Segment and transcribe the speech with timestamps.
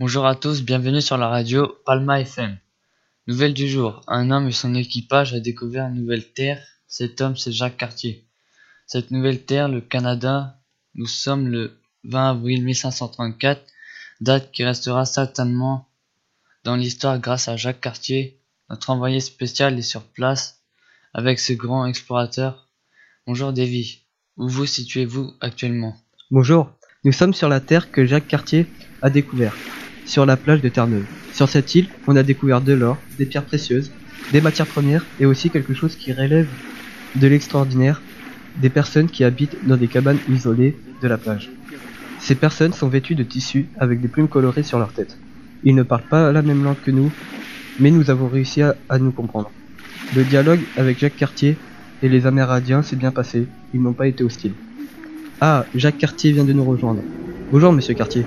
[0.00, 2.56] Bonjour à tous, bienvenue sur la radio Palma FM.
[3.26, 6.58] Nouvelle du jour, un homme et son équipage a découvert une nouvelle terre.
[6.88, 8.24] Cet homme, c'est Jacques Cartier.
[8.86, 10.58] Cette nouvelle terre, le Canada,
[10.94, 13.60] nous sommes le 20 avril 1534,
[14.22, 15.86] date qui restera certainement
[16.64, 18.40] dans l'histoire grâce à Jacques Cartier.
[18.70, 20.62] Notre envoyé spécial est sur place
[21.12, 22.68] avec ce grand explorateur.
[23.26, 24.00] Bonjour Davy,
[24.38, 25.94] où vous situez-vous actuellement?
[26.30, 26.72] Bonjour,
[27.04, 28.66] nous sommes sur la terre que Jacques Cartier
[29.02, 29.54] a découvert,
[30.10, 31.04] sur la plage de Terre-Neuve.
[31.32, 33.92] Sur cette île, on a découvert de l'or, des pierres précieuses,
[34.32, 36.48] des matières premières et aussi quelque chose qui relève
[37.14, 38.02] de l'extraordinaire,
[38.56, 41.48] des personnes qui habitent dans des cabanes isolées de la plage.
[42.18, 45.16] Ces personnes sont vêtues de tissus avec des plumes colorées sur leur tête.
[45.62, 47.12] Ils ne parlent pas la même langue que nous,
[47.78, 49.52] mais nous avons réussi à, à nous comprendre.
[50.16, 51.56] Le dialogue avec Jacques Cartier
[52.02, 54.54] et les Amérindiens s'est bien passé, ils n'ont pas été hostiles.
[55.40, 57.00] Ah, Jacques Cartier vient de nous rejoindre.
[57.52, 58.24] Bonjour monsieur Cartier.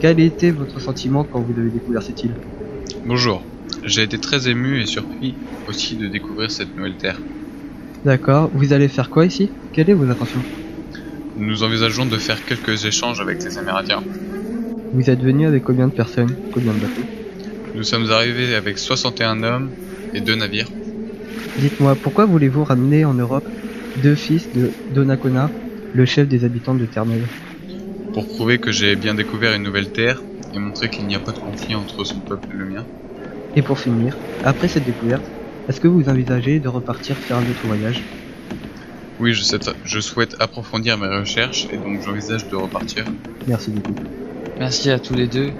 [0.00, 2.34] Quel était votre sentiment quand vous avez découvert cette île?
[3.06, 3.42] Bonjour,
[3.84, 5.34] j'ai été très ému et surpris
[5.68, 7.18] aussi de découvrir cette nouvelle terre.
[8.04, 9.50] D'accord, vous allez faire quoi ici?
[9.72, 10.42] Quelle est vos intentions?
[11.38, 14.02] Nous envisageons de faire quelques échanges avec les Amérindiens.
[14.92, 16.34] Vous êtes venu avec combien de personnes?
[16.52, 17.02] Combien de bateaux?
[17.74, 19.70] Nous sommes arrivés avec 61 hommes
[20.14, 20.68] et deux navires.
[21.58, 23.46] Dites-moi, pourquoi voulez-vous ramener en Europe
[24.02, 25.50] deux fils de Donnacona,
[25.94, 27.26] le chef des habitants de Terre-Neuve?
[28.16, 30.22] Pour prouver que j'ai bien découvert une nouvelle terre
[30.54, 32.86] et montrer qu'il n'y a pas de conflit entre son peuple et le mien.
[33.54, 35.22] Et pour finir, après cette découverte,
[35.68, 38.02] est-ce que vous envisagez de repartir faire un autre voyage?
[39.20, 43.04] Oui, je souhaite, je souhaite approfondir mes recherches et donc j'envisage de repartir.
[43.46, 43.94] Merci beaucoup.
[44.58, 45.52] Merci à tous les deux.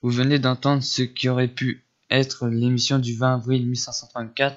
[0.00, 4.56] Vous venez d'entendre ce qui aurait pu être l'émission du 20 avril 1534.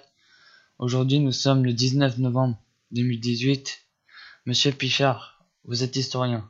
[0.79, 2.57] Aujourd'hui, nous sommes le 19 novembre
[2.95, 3.88] 2018.
[4.45, 6.49] Monsieur Pichard, vous êtes historien.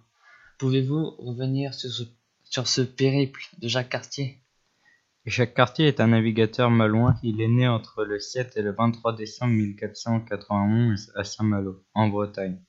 [0.59, 2.03] Pouvez-vous revenir sur ce,
[2.43, 4.43] sur ce périple de Jacques Cartier?
[5.25, 7.15] Jacques Cartier est un navigateur malouin.
[7.23, 12.61] Il est né entre le 7 et le 23 décembre 1491 à Saint-Malo, en Bretagne,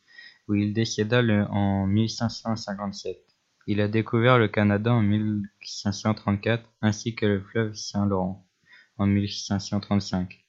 [0.49, 3.19] où il décéda le, en 1557.
[3.67, 8.49] Il a découvert le Canada en 1534 ainsi que le fleuve Saint-Laurent
[8.97, 10.47] en 1535.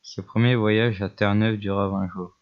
[0.00, 2.39] Ce premier voyage à Terre-Neuve dura 20 jours.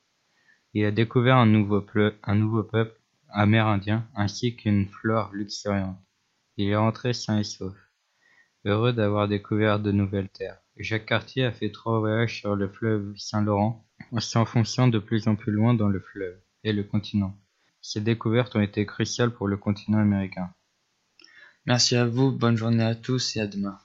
[0.79, 3.01] Il a découvert un nouveau, peuple
[3.31, 5.99] amérindien ainsi qu'une flore luxuriante.
[6.57, 7.75] Il est rentré sain et sauf.
[8.65, 13.13] Heureux d'avoir découvert de nouvelles terres, Jacques Cartier a fait trois voyages sur le fleuve
[13.17, 17.37] Saint-Laurent en s'enfonçant de plus en plus loin dans le fleuve et le continent.
[17.81, 20.55] Ces découvertes ont été cruciales pour le continent américain.
[21.67, 23.81] Merci à vous, bonne journée à tous et à demain.